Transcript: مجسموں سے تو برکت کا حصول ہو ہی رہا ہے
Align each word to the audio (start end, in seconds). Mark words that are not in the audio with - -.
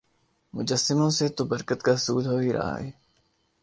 مجسموں 0.53 1.09
سے 1.09 1.27
تو 1.29 1.45
برکت 1.45 1.79
کا 1.83 1.93
حصول 1.93 2.25
ہو 2.25 2.37
ہی 2.37 2.51
رہا 2.53 2.75
ہے 2.79 2.89